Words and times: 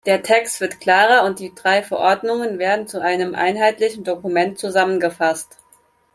Der 0.07 0.23
Text 0.23 0.59
wird 0.61 0.79
klarer 0.81 1.27
und 1.27 1.37
die 1.37 1.53
drei 1.53 1.83
Verordnungen 1.83 2.57
werden 2.57 2.87
zu 2.87 2.99
einem 2.99 3.35
einheitlichen 3.35 4.03
Dokument 4.03 4.57
zusammengefasst. 4.57 5.57